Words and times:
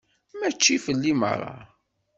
Mačči 0.39 0.75
fell-i 0.83 1.13
merra. 1.21 1.53